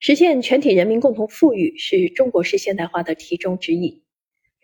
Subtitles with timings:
[0.00, 4.04] 实现全体人民共同富裕是中国式现代化的题中之意。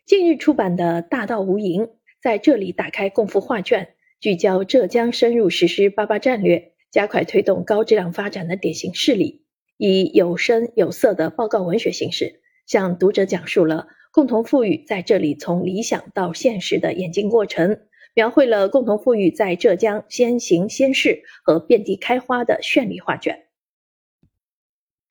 [0.07, 1.87] 近日出版的《大道无垠》
[2.23, 3.89] 在这里打开共富画卷，
[4.21, 9.43] 聚焦浙江深入实施“八八”战略，加快推动高质量发展的典型事例，
[9.77, 17.81] 以有声有色的报告文学形式，向读者讲述了共同富裕在这里从理想到现实的演进过程，
[18.15, 23.41] 描绘了共同富裕在浙江先行先试和遍地开花的绚丽画卷。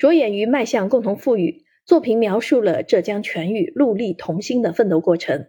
[0.04, 5.48] 着眼于迈向共同富裕，作品描述了浙江全域戮力同心的奋斗过程。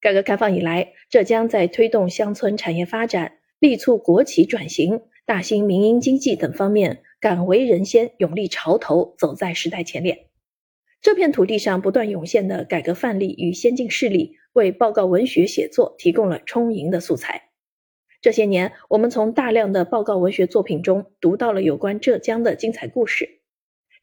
[0.00, 10.30] 改革开放以来，浙江在推动乡村产业发展、力促国企转型、大兴民营经济等方面，敢为人先、勇立潮头，走在时代前列。
[11.00, 17.50] 这片土地上不断涌现的改革范例与先进事例，为报告文学写作提供了充盈的素材。
[18.20, 23.35] 这些年，我们从大量的报告文学作品中读到了有关浙江的精彩故事。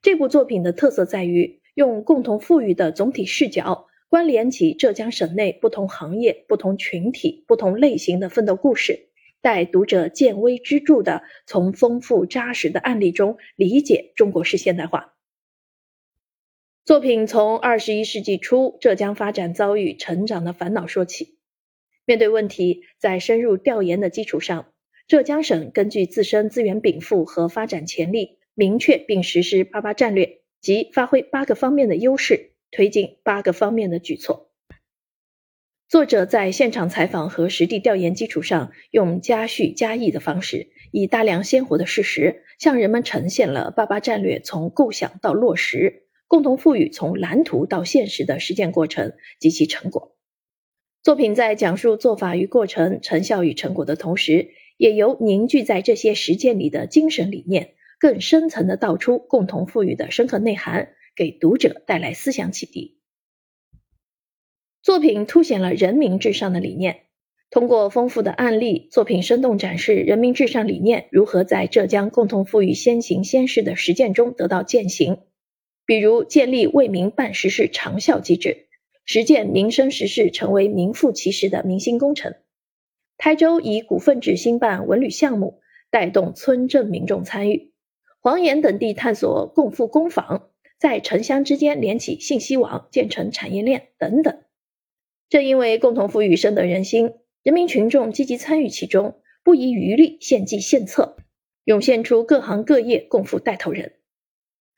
[0.03, 9.07] 这部作品的特色在于用共同富裕的总体视角，关联起浙江省内不同行业、不同群体、不同类型的奋斗故事，
[9.39, 15.15] 带读者见微知著的从丰富扎实的案例中理解中国式现代化。
[16.83, 21.37] 作品从二十一世纪初浙江发展遭遇成长的烦恼说起，
[22.03, 24.73] 面对问题，在深入调研的基础上，
[25.07, 28.39] 浙江省根据自身资源禀赋和发展潜力。
[28.55, 34.51] 明确并实施“八八”战略，即发挥八个方面的优势，推进八个方面的举措。
[35.89, 50.15] 作者在现场采访和实地调研基础上，用加叙加议的方式，以大量鲜活的事实，向人们呈现了“八八”战略从构想到落实、共同富裕从蓝图到现实的实践过程及其成果。
[51.03, 57.73] 作品在讲述做法与过程、成效与成果的同时，也由凝聚在这些实践里的精神理念。
[58.03, 62.99] 更深层的道出共同富裕的深刻内涵，给读者带来思想启迪。
[64.81, 67.03] 作品凸显了人民至上的理念，
[67.49, 75.19] 通过丰富的案例，作品生动展示人民至上理念如何在浙江共同富裕先行先试的实践中得到践行。
[75.85, 78.67] 比如建立为民办实事长效机制，
[79.05, 82.35] 实践民生实事成为名副其实的民心工程。
[83.17, 87.71] 台州以股份制兴办文旅项目，带动村镇民众参与。
[88.23, 94.43] 黄岩等地探索共富工坊，在城乡之间连起信息网，建成产业链等等。
[95.27, 101.17] 正因为共同富裕深得人心，人民群众积极参与其中，不遗余力献计献策，
[101.65, 103.95] 涌现出各行各业共富带头人。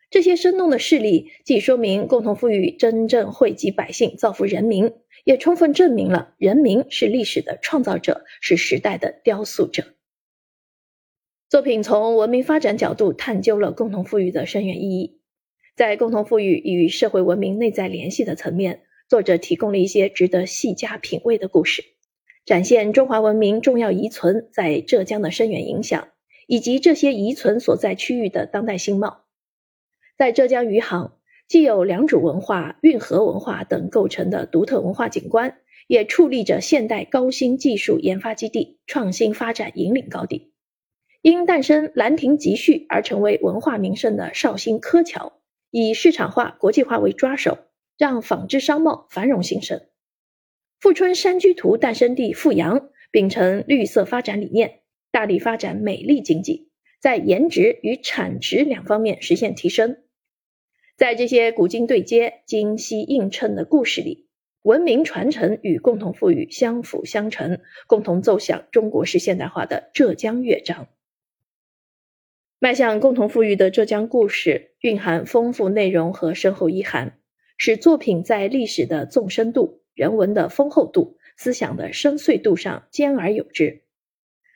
[0.09, 4.91] 这些生动的事例，既说明共同富裕真正惠及百姓、造福人民，
[5.23, 9.94] 也充分证明了人民是历史的创造者，是时代的雕塑者。
[11.47, 15.19] 作品从文明发展角度探究了共同富裕的深远意义，
[15.75, 21.83] 在共同富裕与社会文明内在联系的层面，作者提供了一些值得细加品味的故事，
[22.45, 26.07] 展现中华文明重要遗存在浙江的深远影响，
[26.47, 29.25] 以及这些遗存所在区域的当代新貌。
[30.17, 31.13] 在浙江余杭，
[31.47, 40.54] 既有良渚文化、运河文化等构成的独特文化景观，也矗立着现代高新技术研发基地、创新发展引领高地。
[41.25, 45.41] 因诞生兰亭集序而成为文化名胜的绍兴柯桥，
[45.71, 47.57] 以市场化、国际化为抓手，
[47.97, 49.81] 让纺织商贸繁荣兴盛。
[50.79, 56.69] 富春山居图诞生地富阳，秉承绿色发展理念，大力发展美丽经济，
[57.01, 59.97] 在颜值与产值两方面实现提升。
[60.95, 64.27] 在这些古今对接、今昔映衬的故事里，
[64.61, 70.87] 文明传承与共同富裕相辅相成，共同奏响中国式现代化的浙江乐章。
[72.57, 77.19] 迈向共同富裕的浙江故事，蕴含丰富内容和深厚意涵，
[77.57, 83.81] 使作品在历史的纵深度、人文的丰厚度、思想的深邃度上兼而有之。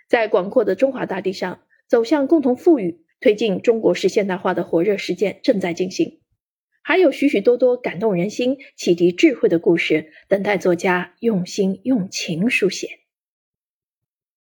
[0.08, 6.22] 在广阔的中华大地上，走向共同富裕、推进中国式现代化的火热实践正在进行，
[6.82, 12.88] 还有许许多多感动人心、启迪智慧的故事，等待作家用心用情书写。